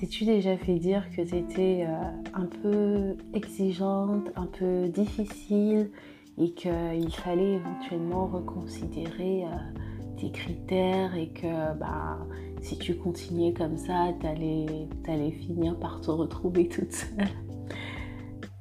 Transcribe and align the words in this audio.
T'es-tu 0.00 0.24
déjà 0.24 0.56
fait 0.56 0.78
dire 0.78 1.04
que 1.10 1.22
tu 1.22 1.34
étais 1.34 1.84
euh, 1.84 2.32
un 2.32 2.46
peu 2.46 3.16
exigeante, 3.34 4.30
un 4.36 4.46
peu 4.46 4.86
difficile 4.86 5.90
et 6.38 6.52
qu'il 6.52 7.12
fallait 7.12 7.54
éventuellement 7.54 8.26
reconsidérer 8.26 9.44
euh, 9.44 9.80
tes 10.20 10.30
critères 10.30 11.16
et 11.16 11.30
que 11.30 11.76
bah, 11.80 12.18
si 12.60 12.78
tu 12.78 12.94
continuais 12.94 13.52
comme 13.52 13.76
ça, 13.76 14.12
t'allais 14.20 14.66
allais 15.08 15.32
finir 15.32 15.76
par 15.80 16.00
te 16.00 16.12
retrouver 16.12 16.68
toute 16.68 16.92
seule. 16.92 17.26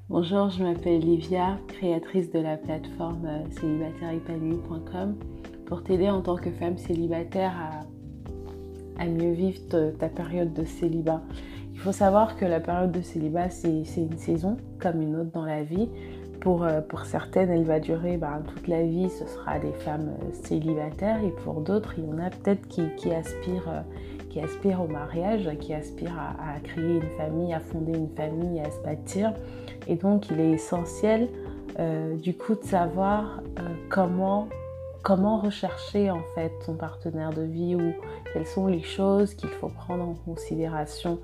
Bonjour, 0.09 0.49
je 0.49 0.63
m'appelle 0.63 1.01
Livia, 1.01 1.59
créatrice 1.67 2.31
de 2.31 2.39
la 2.39 2.57
plateforme 2.57 3.27
euh, 3.27 3.43
célibataireépanouie.com 3.51 5.15
pour 5.67 5.83
t'aider 5.83 6.09
en 6.09 6.21
tant 6.21 6.37
que 6.37 6.49
femme 6.49 6.79
célibataire 6.79 7.53
à 7.59 7.96
à 8.99 9.05
mieux 9.05 9.31
vivre 9.31 9.59
ta 9.97 10.09
période 10.09 10.53
de 10.53 10.65
célibat. 10.65 11.21
Il 11.77 11.79
faut 11.79 11.91
savoir 11.91 12.37
que 12.37 12.45
la 12.45 12.59
période 12.59 12.91
de 12.91 13.01
célibat, 13.01 13.51
c'est 13.51 13.83
une 13.97 14.17
saison 14.17 14.57
comme 14.79 14.99
une 14.99 15.15
autre 15.15 15.31
dans 15.31 15.45
la 15.45 15.63
vie. 15.63 15.87
Pour, 16.41 16.63
euh, 16.63 16.81
pour 16.81 17.05
certaines, 17.05 17.51
elle 17.51 17.65
va 17.65 17.79
durer 17.79 18.17
ben, 18.17 18.41
toute 18.47 18.67
la 18.67 18.83
vie, 18.83 19.09
ce 19.09 19.27
sera 19.27 19.59
des 19.59 19.71
femmes 19.71 20.09
euh, 20.23 20.33
célibataires. 20.43 21.23
Et 21.23 21.29
pour 21.43 21.61
d'autres, 21.61 21.93
il 21.97 22.05
y 22.05 22.11
en 22.11 22.17
a 22.17 22.31
peut-être 22.31 22.67
qui, 22.67 23.11
aspirent, 23.11 23.69
euh, 23.69 23.81
qui 24.29 24.39
aspirent 24.39 24.81
au 24.81 24.87
mariage, 24.87 25.49
qui 25.59 25.75
aspirent 25.75 26.17
à, 26.17 26.59
créer 26.61 26.95
une 26.95 27.09
famille, 27.17 27.53
à 27.53 27.59
fonder 27.59 27.93
une 27.93 28.09
famille, 28.09 28.59
à 28.59 28.71
se 28.71 28.81
bâtir. 28.83 29.33
Et 29.87 29.95
donc, 29.95 30.29
il 30.31 30.39
est 30.39 30.51
essentiel 30.51 31.29
du 32.23 32.33
coup 32.33 32.55
de 32.55 32.63
savoir 32.63 33.43
comment 33.89 34.47
comment 35.03 35.39
rechercher 35.39 36.11
en 36.11 36.23
fait 36.35 36.51
son 36.65 36.75
partenaire 36.75 37.31
de 37.31 37.43
vie 37.43 37.75
ou 37.75 37.93
quelles 38.33 38.47
sont 38.47 38.67
les 38.67 38.83
choses 38.83 39.33
qu'il 39.33 39.49
faut 39.49 39.69
prendre 39.69 40.03
en 40.03 40.13
considération. 40.13 41.19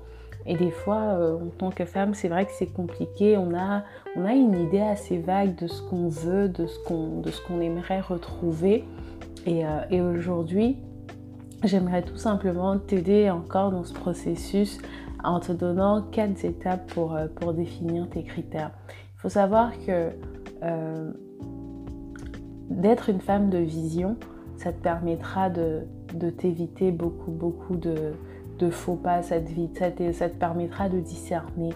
Et 0.46 0.56
des 0.56 0.70
fois, 0.70 1.00
euh, 1.00 1.36
en 1.36 1.50
tant 1.58 1.70
que 1.70 1.84
femme, 1.84 2.14
c'est 2.14 2.28
vrai 2.28 2.44
que 2.44 2.52
c'est 2.52 2.72
compliqué. 2.72 3.36
On 3.36 3.54
a, 3.54 3.84
on 4.16 4.24
a 4.24 4.32
une 4.32 4.54
idée 4.54 4.80
assez 4.80 5.18
vague 5.18 5.54
de 5.56 5.66
ce 5.66 5.80
qu'on 5.82 6.08
veut, 6.08 6.48
de 6.48 6.66
ce 6.66 6.78
qu'on, 6.80 7.60
aimerait 7.60 8.00
retrouver. 8.00 8.84
Et, 9.46 9.64
euh, 9.64 9.68
et 9.90 10.00
aujourd'hui, 10.02 10.76
j'aimerais 11.62 12.02
tout 12.02 12.16
simplement 12.16 12.78
t'aider 12.78 13.30
encore 13.30 13.70
dans 13.70 13.84
ce 13.84 13.94
processus 13.94 14.78
en 15.22 15.40
te 15.40 15.52
donnant 15.52 16.02
quatre 16.02 16.44
étapes 16.44 16.92
pour, 16.92 17.14
euh, 17.14 17.26
pour 17.34 17.54
définir 17.54 18.08
tes 18.10 18.22
critères. 18.22 18.72
Il 19.16 19.20
faut 19.20 19.30
savoir 19.30 19.72
que 19.86 20.10
d'être 22.70 23.08
une 23.10 23.20
femme 23.20 23.50
de 23.50 23.58
vision, 23.58 24.16
ça 24.56 24.72
te 24.72 24.82
permettra 24.82 25.50
de, 25.50 25.82
t'éviter 26.38 26.90
beaucoup, 26.90 27.30
beaucoup 27.30 27.76
de, 27.76 28.12
faux 28.70 28.94
pas, 28.94 29.22
ça 29.22 29.40
te, 29.40 30.12
ça 30.12 30.28
te, 30.28 30.36
permettra 30.36 30.88
de 30.88 31.00
discerner 31.00 31.70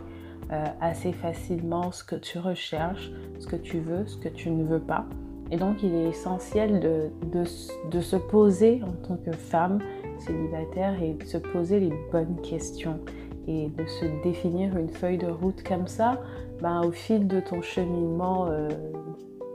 euh, 0.50 0.64
assez 0.80 1.12
facilement 1.12 1.92
ce 1.92 2.02
que 2.02 2.16
tu 2.16 2.38
recherches, 2.38 3.12
ce 3.38 3.46
que 3.46 3.56
tu 3.56 3.78
veux, 3.78 4.06
ce 4.06 4.16
que 4.16 4.28
tu 4.28 4.50
ne 4.50 4.64
veux 4.64 4.80
pas. 4.80 5.04
Et 5.50 5.56
donc, 5.56 5.82
il 5.82 5.94
est 5.94 6.08
essentiel 6.08 6.80
de, 6.80 7.10
de, 7.32 8.00
se 8.00 8.16
poser 8.16 8.82
en 8.82 9.06
tant 9.06 9.16
que 9.16 9.32
femme 9.32 9.78
célibataire 10.18 11.02
et 11.02 11.14
de 11.14 11.24
se 11.24 11.38
poser 11.38 11.80
les 11.80 11.92
bonnes 12.12 12.40
questions 12.42 12.98
et 13.46 13.68
de 13.68 13.86
se 13.86 14.04
définir 14.22 14.76
une 14.76 14.90
feuille 14.90 15.16
de 15.16 15.26
route 15.26 15.62
comme 15.62 15.86
ça, 15.86 16.20
ben, 16.60 16.82
au 16.82 16.92
fil 16.92 17.26
de 17.26 17.40
ton 17.40 17.62
cheminement 17.62 18.46
euh, 18.48 18.68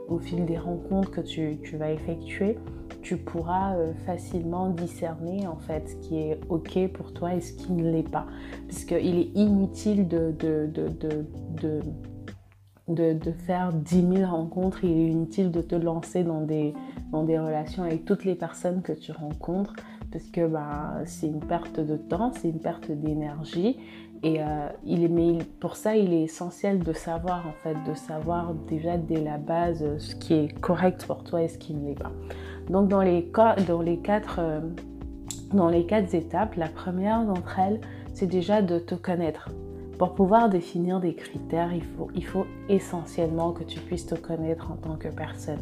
au 0.08 0.20
fil 0.20 0.46
des 0.46 0.58
rencontres 0.58 1.12
que 1.12 1.22
tu, 1.22 1.58
vas 1.78 1.92
effectuer, 1.92 2.58
tu 3.02 3.18
pourras 3.18 3.76
euh, 3.76 3.94
facilement 4.06 4.70
discerner 4.70 5.48
en 5.48 5.58
fait 5.58 5.90
ce 5.90 5.96
qui 5.96 6.18
est 6.18 6.40
ok 6.50 6.88
pour 6.94 7.14
toi 7.14 7.34
et 7.36 7.42
ce 7.42 7.54
qui 7.54 7.72
ne 7.72 7.90
l'est 7.90 8.10
pas. 8.10 8.28
Puisqu'il 8.68 9.20
est 9.20 9.32
inutile 9.36 10.08
de, 10.08 10.34
de, 10.38 10.70
de, 12.88 13.14
de, 13.14 13.32
faire 13.32 13.74
10 13.74 14.18
000 14.18 14.32
rencontres, 14.32 14.84
il 14.84 14.92
est 14.92 15.08
inutile 15.08 15.52
de 15.52 15.62
te 15.62 15.76
lancer 15.76 16.24
dans 16.24 16.42
des, 16.42 16.74
dans 17.12 17.24
des 17.24 17.40
relations 17.40 17.84
avec 17.84 18.06
toutes 18.06 18.26
les 18.26 18.36
personnes 18.36 18.82
que 18.82 18.94
tu 18.94 19.12
rencontres. 19.12 19.76
Parce 20.12 20.26
que 20.26 20.46
bah, 20.46 21.00
c'est 21.06 21.26
une 21.26 21.40
perte 21.40 21.80
de 21.80 21.98
temps, 21.98 22.32
c'est 22.36 22.50
une 22.50 22.60
perte 22.60 22.92
d'énergie 22.92 23.78
et 24.24 24.42
euh, 24.42 24.70
il 24.86 25.04
est, 25.04 25.44
pour 25.60 25.76
ça, 25.76 25.98
il 25.98 26.14
est 26.14 26.24
essentiel 26.24 26.80
de 26.80 26.94
savoir, 26.94 27.46
en 27.46 27.52
fait, 27.62 27.76
de 27.90 27.94
savoir 27.94 28.54
déjà 28.70 28.98
dès 28.98 29.20
la 29.20 29.38
base 29.38 29.84
euh, 29.84 30.00
ce 30.00 30.16
qui 30.16 30.34
est 30.34 30.60
correct 30.62 31.06
pour 31.06 31.26
toi 31.26 31.42
et 31.44 31.50
ce 31.50 31.58
qui 31.58 31.74
ne 31.74 31.90
l'est 31.90 32.00
pas. 32.00 32.12
Donc, 32.70 32.88
dans 32.88 33.02
les, 33.02 33.30
dans 33.68 33.82
les, 33.82 33.98
quatre, 33.98 34.38
euh, 34.40 34.62
dans 35.54 35.68
les 35.68 35.86
quatre 35.86 36.14
étapes, 36.16 36.56
la 36.56 36.70
première 36.70 37.26
d'entre 37.26 37.60
elles, 37.60 37.82
c'est 38.14 38.28
déjà 38.28 38.62
de 38.62 38.80
te 38.80 38.96
connaître. 38.96 39.50
Pour 40.00 40.16
pouvoir 40.16 40.48
définir 40.48 41.02
des 41.02 41.16
critères, 41.16 41.74
il 41.74 41.84
faut, 41.84 42.08
il 42.16 42.26
faut 42.26 42.46
essentiellement 42.70 43.52
que 43.52 43.66
tu 43.66 43.82
puisses 43.82 44.06
te 44.06 44.16
connaître 44.16 44.72
en 44.72 44.76
tant 44.76 44.96
que 44.96 45.10
personne. 45.10 45.62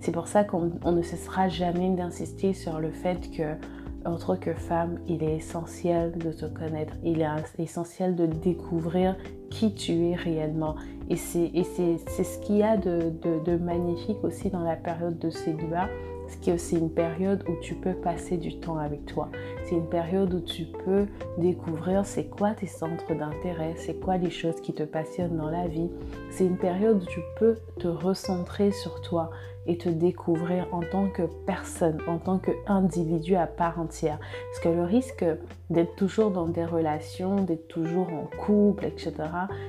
C'est 0.00 0.12
pour 0.12 0.28
ça 0.28 0.44
qu'on 0.44 0.70
ne 0.90 1.02
cessera 1.02 1.48
jamais 1.48 1.90
d'insister 1.90 2.54
sur 2.54 2.80
le 2.80 2.90
fait 2.90 3.30
que 3.30 3.54
en 4.04 4.16
tant 4.16 4.36
que 4.36 4.54
femme, 4.54 4.98
il 5.08 5.22
est 5.22 5.36
essentiel 5.36 6.12
de 6.18 6.32
te 6.32 6.46
connaître. 6.46 6.94
Il 7.04 7.20
est 7.20 7.28
essentiel 7.58 8.14
de 8.14 8.26
découvrir 8.26 9.16
qui 9.50 9.74
tu 9.74 9.92
es 10.06 10.14
réellement. 10.14 10.76
Et 11.10 11.16
c'est 11.16 11.50
ce 11.54 12.38
qu'il 12.40 12.56
y 12.56 12.62
a 12.62 12.76
de, 12.76 13.56
magnifique 13.56 14.22
aussi 14.22 14.50
dans 14.50 14.62
la 14.62 14.76
période 14.76 15.18
de 15.18 15.30
célibat. 15.30 15.88
C'est 16.58 16.76
une 16.76 16.90
période 16.90 17.42
où 17.48 17.54
tu 17.62 17.74
peux 17.74 17.94
passer 17.94 18.36
du 18.36 18.60
temps 18.60 18.76
avec 18.76 19.06
toi. 19.06 19.30
C'est 19.64 19.74
une 19.74 19.88
période 19.88 20.34
où 20.34 20.40
tu 20.40 20.64
peux 20.84 21.06
découvrir 21.38 22.04
c'est 22.04 22.26
quoi 22.26 22.50
tes 22.50 22.66
centres 22.66 23.14
d'intérêt, 23.14 23.74
c'est 23.78 23.98
quoi 23.98 24.18
les 24.18 24.30
choses 24.30 24.60
qui 24.60 24.74
te 24.74 24.82
passionnent 24.82 25.38
dans 25.38 25.50
la 25.50 25.66
vie. 25.66 25.88
C'est 26.30 26.44
une 26.44 26.58
période 26.58 27.02
où 27.02 27.06
tu 27.06 27.20
peux 27.38 27.56
te 27.78 27.88
recentrer 27.88 28.72
sur 28.72 29.00
toi, 29.00 29.30
et 29.68 29.76
te 29.76 29.88
découvrir 29.88 30.66
en 30.72 30.80
tant 30.80 31.08
que 31.08 31.22
personne, 31.46 31.98
en 32.08 32.18
tant 32.18 32.38
qu'individu 32.38 33.36
à 33.36 33.46
part 33.46 33.78
entière. 33.78 34.18
Parce 34.50 34.60
que 34.64 34.68
le 34.70 34.82
risque 34.82 35.24
d'être 35.70 35.94
toujours 35.94 36.30
dans 36.30 36.46
des 36.46 36.64
relations, 36.64 37.36
d'être 37.36 37.68
toujours 37.68 38.08
en 38.08 38.28
couple, 38.44 38.86
etc., 38.86 39.12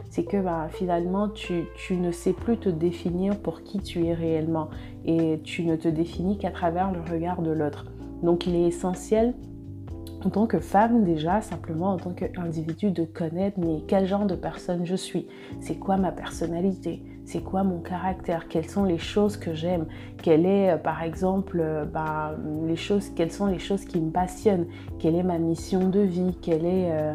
c'est 0.09 0.23
que 0.23 0.37
bah, 0.37 0.67
finalement, 0.71 1.27
tu, 1.27 1.65
tu 1.75 1.97
ne 1.97 2.11
sais 2.11 2.33
plus 2.33 2.57
te 2.57 2.69
définir 2.69 3.37
pour 3.37 3.61
qui 3.61 3.79
tu 3.79 4.05
es 4.05 4.13
réellement 4.13 4.69
et 5.05 5.41
tu 5.43 5.65
ne 5.65 5.75
te 5.75 5.89
définis 5.89 6.37
qu'à 6.37 6.51
travers 6.51 6.91
le 6.91 7.01
regard 7.01 7.41
de 7.41 7.51
l'autre. 7.51 7.85
Donc 8.23 8.47
il 8.47 8.55
est 8.55 8.67
essentiel 8.67 9.33
en 10.25 10.29
tant 10.29 10.47
que 10.47 10.59
femme 10.59 11.03
déjà, 11.03 11.41
simplement 11.41 11.91
en 11.91 11.97
tant 11.97 12.11
qu'individu, 12.11 12.91
de 12.91 13.03
connaître 13.03 13.57
mais 13.59 13.83
quel 13.87 14.05
genre 14.05 14.25
de 14.25 14.35
personne 14.35 14.85
je 14.85 14.95
suis, 14.95 15.27
c'est 15.61 15.75
quoi 15.75 15.95
ma 15.97 16.11
personnalité, 16.11 17.01
c'est 17.29 17.41
quoi 17.41 17.63
mon 17.63 17.77
caractère, 17.77 18.47
quelles 18.47 18.67
sont 18.67 18.85
les 18.85 18.97
choses 18.97 19.37
que 19.37 19.53
j'aime, 19.53 19.85
quelle 20.23 20.47
est 20.47 20.71
euh, 20.71 20.77
par 20.77 21.03
exemple 21.03 21.59
euh, 21.61 21.85
bah, 21.85 22.35
les 22.65 22.75
choses, 22.75 23.09
quelles 23.15 23.31
sont 23.31 23.45
les 23.45 23.59
choses 23.59 23.85
qui 23.85 24.01
me 24.01 24.09
passionnent, 24.09 24.65
quelle 24.97 25.13
est 25.13 25.23
ma 25.23 25.37
mission 25.37 25.89
de 25.89 25.99
vie, 25.99 26.35
quelle 26.41 26.65
est 26.65 26.91
euh, 26.91 27.13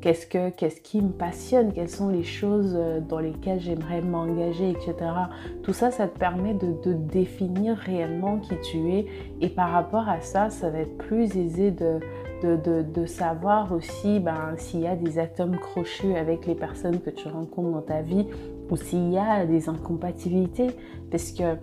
qu'est-ce, 0.00 0.28
que, 0.28 0.50
qu'est-ce 0.50 0.80
qui 0.80 1.02
me 1.02 1.10
passionne, 1.10 1.72
quelles 1.72 1.90
sont 1.90 2.10
les 2.10 2.22
choses 2.22 2.78
dans 3.08 3.18
lesquelles 3.18 3.58
j'aimerais 3.58 4.02
m'engager, 4.02 4.70
etc. 4.70 4.94
Tout 5.64 5.72
ça, 5.72 5.90
ça 5.90 6.06
te 6.06 6.16
permet 6.16 6.54
de, 6.54 6.92
définir 6.92 7.76
réellement 7.76 8.38
qui 8.38 8.54
tu 8.60 8.92
es. 8.92 9.06
Et 9.40 9.48
par 9.48 9.72
rapport 9.72 10.08
à 10.08 10.20
ça, 10.20 10.48
ça 10.48 10.70
va 10.70 10.78
être 10.78 10.96
plus 10.96 11.36
aisé 11.36 11.72
de, 11.72 11.98
de, 12.44 13.06
savoir 13.06 13.72
aussi 13.72 14.20
ben, 14.20 14.54
s'il 14.58 14.80
y 14.80 14.86
a 14.86 14.94
des 14.94 15.18
atomes 15.18 15.56
crochus 15.58 16.14
avec 16.14 16.46
les 16.46 16.54
personnes 16.54 17.00
que 17.00 17.10
tu 17.10 17.26
rencontres 17.26 17.72
dans 17.72 17.82
ta 17.82 18.02
vie 18.02 18.26
ou 18.70 18.76
s'il 18.76 19.12
y 19.12 19.18
a 19.18 19.46
des 19.46 19.68
incompatibilités. 19.68 20.68
Parce 21.10 21.32
que 21.32 21.56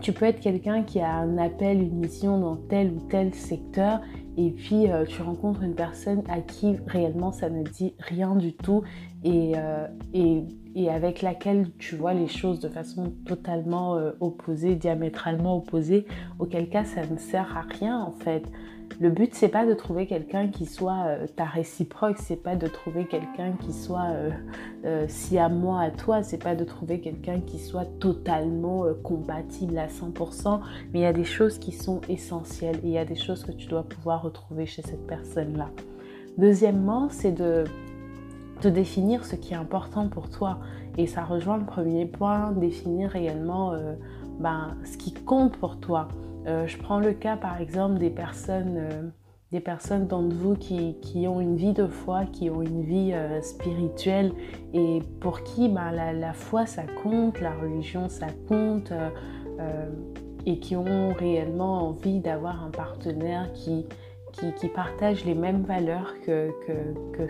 tu 0.00 0.12
peux 0.12 0.26
être 0.26 0.40
quelqu'un 0.40 0.82
qui 0.82 1.00
a 1.00 1.14
un 1.14 1.38
appel, 1.38 1.80
une 1.80 1.98
mission 1.98 2.38
dans 2.38 2.56
tel 2.56 2.92
ou 2.92 3.00
tel 3.08 3.34
secteur 3.34 4.00
et 4.36 4.50
puis 4.50 4.90
euh, 4.90 5.04
tu 5.06 5.22
rencontres 5.22 5.62
une 5.62 5.74
personne 5.74 6.22
à 6.28 6.40
qui 6.40 6.76
réellement 6.86 7.32
ça 7.32 7.48
ne 7.48 7.62
dit 7.62 7.94
rien 7.98 8.36
du 8.36 8.52
tout 8.52 8.82
et, 9.24 9.52
euh, 9.56 9.86
et, 10.12 10.44
et, 10.74 10.90
avec 10.90 11.22
laquelle 11.22 11.70
tu 11.78 11.96
vois 11.96 12.12
les 12.12 12.28
choses 12.28 12.60
de 12.60 12.68
façon 12.68 13.14
totalement 13.24 13.96
euh, 13.96 14.12
opposée, 14.20 14.74
diamétralement 14.76 15.56
opposée, 15.56 16.06
auquel 16.38 16.68
cas 16.68 16.84
ça 16.84 17.06
ne 17.06 17.16
sert 17.16 17.56
à 17.56 17.62
rien 17.62 17.98
en 17.98 18.12
fait. 18.12 18.44
Le 18.98 19.10
but, 19.10 19.34
c'est 19.34 19.48
pas 19.48 19.66
de 19.66 19.74
trouver 19.74 20.06
quelqu'un 20.06 20.48
qui 20.48 20.64
soit 20.64 21.04
euh, 21.06 21.26
ta 21.36 21.44
réciproque, 21.44 22.16
c'est 22.18 22.42
pas 22.42 22.56
de 22.56 22.66
trouver 22.66 23.04
quelqu'un 23.06 23.52
qui 23.60 23.74
soit 23.74 24.06
euh, 24.10 24.30
euh, 24.86 25.04
si 25.06 25.36
à 25.36 25.50
moi, 25.50 25.82
à 25.82 25.90
toi, 25.90 26.22
c'est 26.22 26.42
pas 26.42 26.54
de 26.54 26.64
trouver 26.64 27.00
quelqu'un 27.00 27.40
qui 27.40 27.58
soit 27.58 27.84
totalement 28.00 28.84
compatible 29.02 29.76
à 29.76 29.88
100%, 29.88 30.60
mais 30.92 31.00
il 31.00 31.02
y 31.02 31.06
a 31.06 31.12
des 31.12 31.24
choses 31.24 31.58
qui 31.58 31.72
sont 31.72 32.00
essentielles 32.08 32.76
et 32.76 32.86
il 32.86 32.92
y 32.92 32.98
a 32.98 33.04
des 33.04 33.16
choses 33.16 33.44
que 33.44 33.52
tu 33.52 33.66
dois 33.66 33.82
pouvoir 33.82 34.22
retrouver 34.22 34.64
chez 34.64 34.80
cette 34.80 35.06
personne-là. 35.06 35.68
Deuxièmement, 36.38 37.08
c'est 37.10 37.32
de, 37.32 37.64
de 38.62 38.70
définir 38.70 39.26
ce 39.26 39.36
qui 39.36 39.52
est 39.52 39.58
important 39.58 40.08
pour 40.08 40.30
toi. 40.30 40.60
Et 40.96 41.06
ça 41.06 41.22
rejoint 41.22 41.58
le 41.58 41.66
premier 41.66 42.06
point, 42.06 42.52
définir 42.52 43.10
réellement 43.10 43.74
ben, 44.38 44.76
ce 44.84 44.96
qui 44.96 45.12
compte 45.12 45.56
pour 45.56 45.78
toi. 45.78 46.08
Euh, 46.46 46.66
je 46.66 46.78
prends 46.78 47.00
le 47.00 47.12
cas 47.12 47.36
par 47.36 47.60
exemple 47.60 47.98
des 47.98 48.10
personnes 48.10 48.76
euh, 48.76 49.02
des 49.52 49.60
personnes 49.60 50.06
d'entre 50.06 50.34
vous 50.34 50.56
qui, 50.56 50.98
qui, 51.00 51.28
ont 51.28 51.40
une 51.40 51.56
vie 51.56 51.72
de 51.72 51.86
foi, 51.86 52.24
qui 52.24 52.50
ont 52.50 52.62
une 52.62 52.82
vie 52.82 53.12
euh, 53.12 53.40
spirituelle 53.42 54.32
et 54.74 55.00
pour 55.20 55.44
qui 55.44 55.68
ben, 55.68 55.92
la, 55.92 56.32
foi 56.32 56.66
ça 56.66 56.82
compte, 57.02 57.40
la 57.40 57.54
religion 57.54 58.08
ça 58.08 58.26
compte 58.48 58.92
et 60.44 60.58
qui 60.58 60.76
ont 60.76 61.12
réellement 61.14 61.88
envie 61.88 62.20
d'avoir 62.20 62.64
un 62.64 62.70
partenaire 62.70 63.52
qui, 63.52 63.86
qui, 64.32 64.52
qui, 64.52 64.68
partage 64.68 65.24
les 65.24 65.34
mêmes 65.34 65.62
valeurs 65.62 66.12
que, 66.24 66.50
que, 66.66 67.26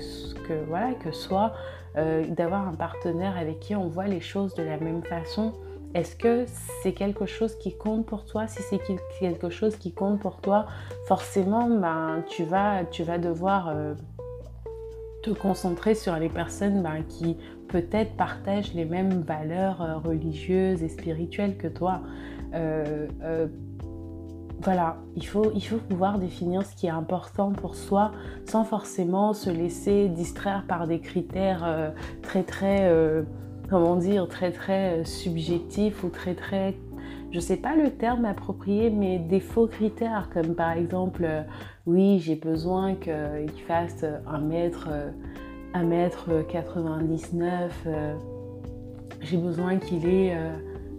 que 0.48 0.64
voilà, 0.66 0.94
que 0.94 1.12
soi, 1.12 1.52
d'avoir 1.94 2.66
un 2.66 2.74
partenaire 2.74 3.36
avec 3.38 3.60
qui 3.60 3.76
on 3.76 3.88
voit 3.88 4.06
les 4.06 4.20
choses 4.20 4.54
de 4.54 4.62
la 4.62 4.78
même 4.78 5.02
façon. 5.02 5.52
Est-ce 5.96 6.14
que 6.14 6.44
c'est 6.82 6.92
quelque 6.92 7.24
chose 7.24 7.54
qui 7.54 7.74
compte 7.74 8.04
pour 8.04 8.26
toi? 8.26 8.46
Si 8.48 8.60
c'est 8.68 8.78
quelque 9.18 9.48
chose 9.48 9.76
qui 9.76 9.94
compte 9.94 10.20
pour 10.20 10.42
toi, 10.42 10.66
forcément, 11.08 11.70
ben, 11.70 12.22
tu, 12.28 12.44
vas, 12.44 12.84
devoir 13.16 13.70
euh, 13.70 13.94
te 15.22 15.30
concentrer 15.30 15.94
sur 15.94 16.14
les 16.16 16.28
personnes 16.28 16.82
ben, 16.82 17.02
qui 17.08 17.38
peut-être 17.68 18.14
partagent 18.14 18.74
les 18.74 18.84
mêmes 18.84 19.22
valeurs 19.22 19.80
euh, 19.80 19.96
religieuses 19.96 20.82
et 20.82 20.90
spirituelles 20.90 21.56
que 21.56 21.66
toi. 21.66 22.02
Euh, 22.52 23.06
voilà, 24.60 24.98
il 25.14 25.26
faut, 25.26 25.50
il 25.54 25.62
faut 25.62 25.78
pouvoir 25.78 26.18
définir 26.18 26.62
ce 26.66 26.76
qui 26.76 26.88
est 26.88 26.90
important 26.90 27.52
pour 27.52 27.74
soi 27.74 28.12
sans 28.44 28.64
forcément 28.64 29.32
se 29.32 29.48
laisser 29.48 30.08
distraire 30.08 30.64
par 30.68 30.86
des 30.86 31.00
critères 31.00 31.94
très 32.22 32.42
très 32.42 32.90
comment 33.68 33.96
dire, 33.96 34.28
très 34.28 34.52
très 34.52 35.00
euh, 35.00 35.04
subjectif 35.04 36.04
ou 36.04 36.08
très 36.08 36.34
très, 36.34 36.74
je 37.32 37.40
sais 37.40 37.56
pas 37.56 37.74
le 37.76 37.90
terme 37.90 38.24
approprié, 38.24 38.90
mais 38.90 39.18
des 39.18 39.40
faux 39.40 39.66
critères 39.66 40.28
comme 40.32 40.54
par 40.54 40.72
exemple, 40.72 41.24
euh, 41.24 41.42
oui, 41.86 42.18
j'ai 42.18 42.36
besoin 42.36 42.94
qu'il 42.94 43.62
fasse 43.66 44.04
un 44.26 44.40
mètre, 44.40 44.88
un 45.74 45.84
mètre 45.84 46.30
99, 46.48 47.86
j'ai 49.20 49.36
besoin 49.36 49.76
qu'il 49.78 50.08
ait 50.08 50.36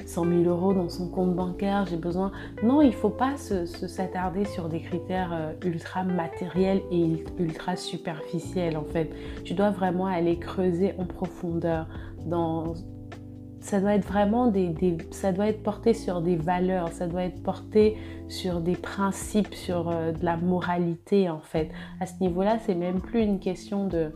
100 0.07 0.23
000 0.23 0.43
euros 0.43 0.73
dans 0.73 0.89
son 0.89 1.09
compte 1.09 1.35
bancaire, 1.35 1.85
j'ai 1.85 1.97
besoin... 1.97 2.31
Non, 2.63 2.81
il 2.81 2.87
ne 2.87 2.93
faut 2.93 3.09
pas 3.09 3.35
s'attarder 3.37 4.45
sur 4.45 4.69
des 4.69 4.79
critères 4.79 5.53
ultra 5.63 6.03
matériels 6.03 6.81
et 6.91 7.23
ultra 7.37 7.75
superficiels 7.75 8.77
en 8.77 8.85
fait. 8.85 9.09
Tu 9.43 9.53
dois 9.53 9.69
vraiment 9.69 10.07
aller 10.07 10.39
creuser 10.39 10.93
en 10.97 11.05
profondeur 11.05 11.87
ça 13.59 13.81
doit 13.81 13.95
être 13.95 14.07
vraiment 14.07 14.47
des, 14.47 14.97
ça 15.11 15.31
doit 15.31 15.47
être 15.47 15.63
porté 15.63 15.93
sur 15.93 16.21
des 16.21 16.35
valeurs, 16.35 16.89
ça 16.89 17.07
doit 17.07 17.23
être 17.23 17.43
porté 17.43 17.97
sur 18.29 18.61
des 18.61 18.75
principes, 18.75 19.53
sur 19.53 19.89
euh, 19.89 20.11
de 20.11 20.23
la 20.23 20.37
moralité 20.37 21.29
en 21.29 21.41
fait. 21.41 21.69
À 21.99 22.05
ce 22.05 22.13
niveau-là, 22.21 22.59
c'est 22.65 22.75
même 22.75 23.01
plus 23.01 23.21
une 23.21 23.39
question 23.39 23.87
de, 23.87 24.13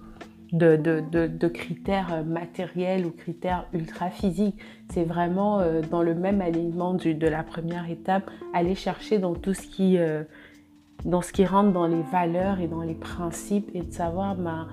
de, 0.52 1.48
critères 1.48 2.24
matériels 2.26 3.06
ou 3.06 3.12
critères 3.12 3.68
ultra 3.74 4.10
physiques. 4.10 4.60
C'est 4.92 5.04
vraiment 5.04 5.60
euh, 5.60 5.82
dans 5.90 6.04
le 6.04 6.14
même 6.14 6.42
alignement 6.42 6.94
de 6.94 7.28
la 7.28 7.44
première 7.44 7.90
étape, 7.90 8.30
aller 8.54 8.76
chercher 8.76 9.20
dans 9.20 9.34
tout 9.34 9.54
ce 9.54 9.68
qui, 9.68 9.98
euh, 9.98 10.24
dans 11.06 11.22
ce 11.22 11.32
qui 11.32 11.46
rentre 11.46 11.72
dans 11.72 11.88
les 11.88 12.04
valeurs 12.12 12.60
et 12.60 12.68
dans 12.68 12.82
les 12.82 12.96
principes 12.96 13.70
et 13.74 13.82
de 13.82 13.92
savoir, 13.92 14.36
ben, 14.36 14.68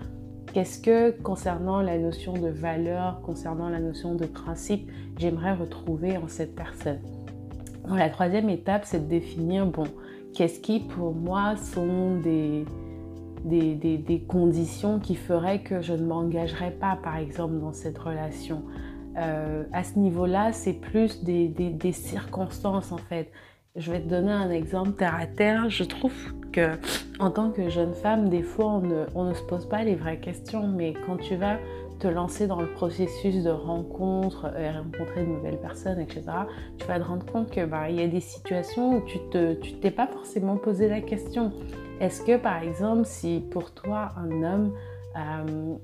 Qu'est-ce 0.54 0.80
que, 0.80 1.10
concernant 1.10 1.82
la 1.82 1.98
notion 1.98 2.32
de 2.32 2.48
valeur, 2.48 3.20
concernant 3.20 3.68
la 3.68 3.80
notion 3.80 4.14
de 4.14 4.24
principe, 4.24 4.90
j'aimerais 5.18 5.52
retrouver 5.52 6.16
en 6.16 6.26
cette 6.26 6.54
personne 6.54 7.00
La 7.86 8.08
troisième 8.08 8.48
étape, 8.48 8.86
c'est 8.86 9.00
de 9.00 9.10
définir, 9.10 9.66
bon, 9.66 9.84
qu'est-ce 10.34 10.58
qui 10.60 10.80
pour 10.80 11.12
moi 11.14 11.54
sont 11.56 12.16
des, 12.20 12.64
des, 13.44 14.24
conditions 14.28 14.98
qui 14.98 15.14
feraient 15.14 15.60
que 15.60 15.80
je 15.80 15.92
ne 15.92 16.04
m'engagerais 16.04 16.72
pas, 16.72 16.98
par 17.02 17.16
exemple, 17.16 17.58
dans 17.58 17.72
cette 17.72 17.98
relation. 17.98 18.62
Euh, 19.16 19.64
à 19.72 19.82
ce 19.82 19.98
niveau-là, 19.98 20.52
c'est 20.52 20.74
plus 20.74 21.24
des, 21.24 21.92
circonstances, 21.92 22.92
en 22.92 22.98
fait. 22.98 23.30
Je 23.76 23.92
vais 23.92 24.00
te 24.00 24.08
donner 24.08 24.32
un 24.32 24.50
exemple 24.50 24.92
terre 24.92 25.14
à 25.14 25.26
terre. 25.26 25.70
Je 25.70 25.84
trouve 25.84 26.14
que 26.52 26.72
en 27.20 27.30
tant 27.30 27.50
que 27.50 27.68
jeune 27.68 27.94
femme, 27.94 28.28
des 28.28 28.42
fois, 28.42 28.66
on 28.66 28.80
ne, 28.80 29.28
ne 29.28 29.34
se 29.34 29.42
pose 29.42 29.68
pas 29.68 29.84
les 29.84 29.94
vraies 29.94 30.18
questions, 30.18 30.66
mais 30.66 30.94
quand 31.06 31.16
tu 31.16 31.36
vas 31.36 31.58
te 31.98 32.06
lancer 32.06 32.46
dans 32.46 32.60
le 32.60 32.68
processus 32.68 33.42
de 33.42 33.50
rencontre, 33.50 34.46
euh, 34.54 34.72
rencontrer 34.72 35.22
de 35.22 35.30
nouvelles 35.30 35.58
personnes, 35.58 36.00
etc., 36.00 36.22
tu 36.78 36.86
vas 36.86 37.00
te 37.00 37.04
rendre 37.04 37.26
compte 37.26 37.50
que 37.50 37.64
bah, 37.64 37.90
il 37.90 37.96
y 37.96 38.02
a 38.02 38.06
des 38.06 38.20
situations 38.20 38.96
où 38.96 39.00
tu 39.04 39.18
tu 39.60 39.74
t'es 39.74 39.90
pas 39.90 40.06
forcément 40.06 40.56
posé 40.56 40.88
la 40.88 41.00
question. 41.00 41.52
Est-ce 42.00 42.22
que 42.22 42.36
par 42.36 42.62
exemple, 42.62 43.04
si 43.04 43.44
pour 43.50 43.72
toi 43.72 44.10
un 44.16 44.42
homme 44.42 44.72
euh, 45.16 45.74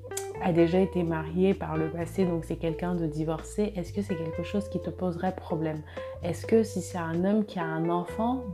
a 0.43 0.53
déjà 0.53 0.79
été 0.79 1.03
marié 1.03 1.55
par 1.55 1.77
le 1.77 1.89
passé, 1.89 2.25
donc 2.25 2.45
c'est 2.45 2.57
quelqu'un 2.57 2.95
de 2.95 3.07
divorcé, 3.07 3.73
est-ce 3.77 3.93
que 3.93 4.03
c'est 4.03 4.17
quelque 4.17 4.43
chose 4.43 4.69
qui 4.69 4.81
te 4.81 4.91
poserait 4.91 5.35
problème? 5.35 5.81
Est-ce 6.23 6.47
que 6.47 6.63
si 6.63 6.83
c'est 6.83 6.99
un 6.99 7.25
homme 7.25 7.45
qui 7.45 7.59
a 7.59 7.65
un 7.65 7.89
enfant, 7.89 8.45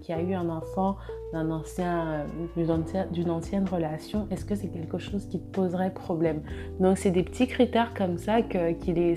qui 0.00 0.12
a 0.12 0.22
eu 0.22 0.32
un 0.34 0.48
enfant 0.48 0.96
euh, 1.34 2.24
d'une 3.12 3.30
ancienne 3.30 3.68
relation, 3.68 4.26
est-ce 4.30 4.44
que 4.44 4.54
c'est 4.54 4.68
quelque 4.68 4.98
chose 4.98 5.26
qui 5.26 5.40
te 5.40 5.50
poserait 5.50 5.92
problème? 5.92 6.42
Donc 6.80 6.96
c'est 6.96 7.10
des 7.10 7.22
petits 7.22 7.48
critères 7.48 7.92
comme 7.94 8.16
ça 8.16 8.40
qu'il 8.42 9.16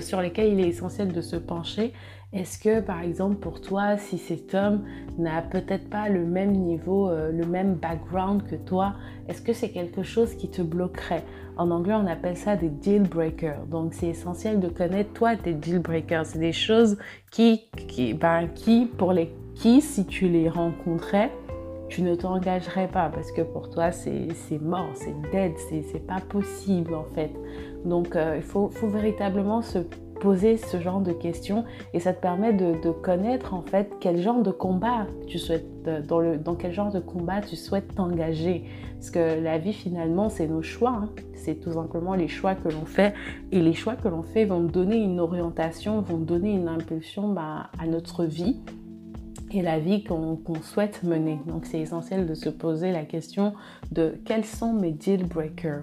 sur 0.00 0.20
lesquels 0.20 0.52
il 0.52 0.60
est 0.60 0.68
essentiel 0.68 1.12
de 1.12 1.20
se 1.20 1.36
pencher 1.36 1.92
est-ce 2.32 2.60
que, 2.60 2.80
par 2.80 3.00
exemple, 3.02 3.36
pour 3.36 3.60
toi, 3.60 3.96
si 3.98 4.16
cet 4.16 4.54
homme 4.54 4.84
n'a 5.18 5.42
peut-être 5.42 5.90
pas 5.90 6.08
le 6.08 6.24
même 6.24 6.52
niveau, 6.52 7.10
euh, 7.10 7.32
le 7.32 7.44
même 7.44 7.74
background 7.74 8.44
que 8.44 8.54
toi, 8.54 8.94
est-ce 9.28 9.42
que 9.42 9.52
c'est 9.52 9.70
quelque 9.70 10.04
chose 10.04 10.34
qui 10.34 10.48
te 10.48 10.62
bloquerait? 10.62 11.24
En 11.56 11.72
anglais, 11.72 11.94
on 11.94 12.06
appelle 12.06 12.36
ça 12.36 12.54
des 12.54 12.68
deal 12.68 13.02
breakers. 13.02 13.66
Donc, 13.66 13.94
c'est 13.94 14.06
essentiel 14.06 14.60
de 14.60 14.68
connaître, 14.68 15.12
toi, 15.12 15.36
tes 15.36 15.54
deal 15.54 15.80
breakers. 15.80 16.24
C'est 16.24 16.38
des 16.38 16.52
choses 16.52 16.98
qui, 17.32 17.68
qui, 17.88 18.14
ben, 18.14 18.48
qui, 18.54 18.86
pour 18.86 19.12
les 19.12 19.34
qui, 19.56 19.80
si 19.80 20.06
tu 20.06 20.28
les 20.28 20.48
rencontrais, 20.48 21.32
tu 21.88 22.02
ne 22.02 22.14
t'engagerais 22.14 22.86
pas 22.86 23.08
parce 23.08 23.32
que 23.32 23.42
pour 23.42 23.68
toi, 23.68 23.90
c'est 23.90 24.28
mort, 24.60 24.90
c'est 24.94 25.14
dead, 25.32 25.52
c'est 25.58 26.06
pas 26.06 26.20
possible 26.20 26.94
en 26.94 27.04
fait. 27.14 27.32
Donc, 27.84 28.14
euh, 28.14 28.34
il 28.36 28.42
faut, 28.42 28.68
faut 28.68 28.86
véritablement 28.86 29.60
se 29.60 29.80
poser 30.20 30.56
ce 30.56 30.80
genre 30.80 31.00
de 31.00 31.12
questions 31.12 31.64
et 31.92 32.00
ça 32.00 32.12
te 32.12 32.20
permet 32.20 32.52
de, 32.52 32.90
connaître 32.90 33.54
en 33.54 33.62
fait 33.62 33.90
quel 34.00 34.20
genre 34.20 34.42
de 34.42 34.50
combat 34.50 35.06
tu 35.26 35.38
souhaites, 35.38 35.66
euh, 35.86 36.02
dans, 36.02 36.20
le, 36.20 36.36
dans 36.36 36.54
quel 36.54 36.72
genre 36.72 36.92
de 36.92 37.00
combat 37.00 37.40
tu 37.40 37.56
souhaites 37.56 37.94
t'engager. 37.94 38.64
Parce 38.94 39.10
que 39.10 39.42
la 39.42 39.58
vie 39.58 39.72
finalement 39.72 40.28
c'est 40.28 40.46
nos 40.46 40.62
choix, 40.62 40.90
hein. 40.90 41.08
c'est 41.34 41.54
tout 41.56 41.72
simplement 41.72 42.14
les 42.14 42.28
choix 42.28 42.54
que 42.54 42.68
l'on 42.68 42.84
fait 42.84 43.14
et 43.50 43.60
les 43.60 43.72
choix 43.72 43.96
que 43.96 44.08
l'on 44.08 44.22
fait 44.22 44.44
vont 44.44 44.60
donner 44.60 44.96
une 44.96 45.18
orientation, 45.18 46.02
vont 46.02 46.18
donner 46.18 46.52
une 46.52 46.68
impulsion 46.68 47.32
bah, 47.32 47.70
à 47.78 47.86
notre 47.86 48.24
vie 48.24 48.60
et 49.52 49.62
la 49.62 49.78
vie 49.78 50.04
qu'on 50.04 50.38
souhaite 50.62 51.02
mener. 51.02 51.40
Donc 51.46 51.66
c'est 51.66 51.80
essentiel 51.80 52.26
de 52.26 52.34
se 52.34 52.48
poser 52.48 52.92
la 52.92 53.04
question 53.04 53.54
de 53.90 54.20
quels 54.24 54.44
sont 54.44 54.72
mes 54.72 54.92
deal 54.92 55.26
breakers. 55.26 55.82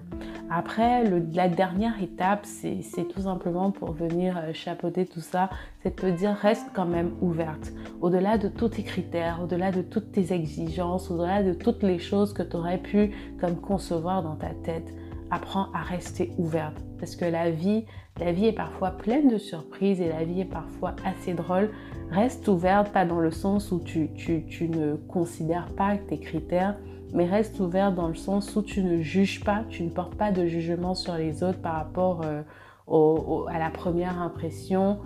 Après, 0.50 1.04
la 1.34 1.48
dernière 1.48 2.02
étape, 2.02 2.46
c'est 2.46 3.04
tout 3.12 3.22
simplement 3.22 3.70
pour 3.70 3.92
venir 3.92 4.38
euh, 4.38 4.52
chapeauter 4.54 5.04
tout 5.04 5.20
ça, 5.20 5.50
c'est 5.82 5.94
de 5.94 6.00
te 6.00 6.06
dire 6.06 6.34
reste 6.34 6.68
quand 6.72 6.86
même 6.86 7.10
ouverte. 7.20 7.72
Au-delà 8.00 8.38
de 8.38 8.48
tous 8.48 8.70
tes 8.70 8.82
critères, 8.82 9.40
au-delà 9.42 9.72
de 9.72 9.82
toutes 9.82 10.10
tes 10.12 10.32
exigences, 10.32 11.10
au-delà 11.10 11.42
de 11.42 11.52
toutes 11.52 11.82
les 11.82 11.98
choses 11.98 12.32
que 12.32 12.42
tu 12.42 12.56
aurais 12.56 12.78
pu 12.78 13.12
comme 13.40 13.56
concevoir 13.56 14.22
dans 14.22 14.36
ta 14.36 14.50
tête, 14.64 14.90
apprends 15.30 15.68
à 15.72 15.82
rester 15.82 16.32
ouverte. 16.38 16.76
Parce 16.98 17.16
que 17.16 17.24
la 17.24 17.50
vie, 17.50 17.84
la 18.20 18.32
vie 18.32 18.46
est 18.46 18.52
parfois 18.52 18.90
pleine 18.90 19.28
de 19.28 19.38
surprises 19.38 20.00
et 20.00 20.08
la 20.08 20.24
vie 20.24 20.40
est 20.40 20.44
parfois 20.44 20.94
assez 21.04 21.34
drôle. 21.34 21.70
Reste 22.10 22.48
ouverte, 22.48 22.92
pas 22.92 23.04
dans 23.04 23.20
le 23.20 23.30
sens 23.30 23.70
où 23.70 23.80
tu, 23.80 24.10
tu, 24.14 24.44
tu 24.46 24.68
ne 24.68 24.94
considères 24.94 25.68
pas 25.76 25.96
tes 25.96 26.18
critères, 26.18 26.76
mais 27.14 27.26
reste 27.26 27.60
ouverte 27.60 27.94
dans 27.94 28.08
le 28.08 28.14
sens 28.14 28.54
où 28.56 28.62
tu 28.62 28.82
ne 28.82 29.00
juges 29.00 29.44
pas, 29.44 29.64
tu 29.68 29.82
ne 29.82 29.90
portes 29.90 30.14
pas 30.14 30.32
de 30.32 30.46
jugement 30.46 30.94
sur 30.94 31.14
les 31.14 31.42
autres 31.42 31.60
par 31.60 31.74
rapport 31.74 32.22
euh, 32.24 32.42
au, 32.86 33.46
à 33.48 33.58
la 33.58 33.70
première 33.70 34.20
impression. 34.20 34.98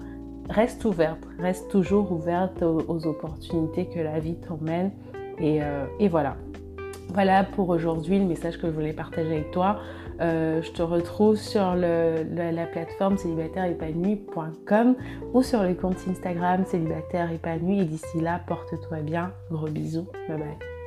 Reste 0.48 0.84
ouverte, 0.84 1.20
reste 1.38 1.70
toujours 1.70 2.10
ouverte 2.10 2.62
aux, 2.62 3.06
opportunités 3.06 3.86
que 3.86 4.00
la 4.00 4.18
vie 4.18 4.36
t'emmène. 4.36 4.90
Et, 5.38 5.62
euh, 5.62 5.86
et 6.00 6.08
voilà. 6.08 6.36
Voilà 7.14 7.44
pour 7.44 7.68
aujourd'hui 7.68 8.18
le 8.18 8.24
message 8.24 8.58
que 8.58 8.66
je 8.66 8.72
voulais 8.72 8.92
partager 8.92 9.32
avec 9.32 9.50
toi. 9.50 9.78
Euh, 10.20 10.62
je 10.62 10.70
te 10.70 10.82
retrouve 10.82 11.36
sur 11.36 11.74
la 11.74 12.66
plateforme 12.66 13.16
célibataireépanoui.com 13.16 14.96
ou 15.32 15.42
sur 15.42 15.62
le 15.62 15.74
compte 15.74 15.96
Instagram 16.08 16.64
célibataire 16.66 17.30
épanoui. 17.32 17.80
Et 17.80 17.84
d'ici 17.84 18.20
là, 18.20 18.40
porte-toi 18.46 18.98
bien. 19.00 19.32
Gros 19.50 19.68
bisous. 19.68 20.06
Bye 20.28 20.38
bye. 20.38 20.81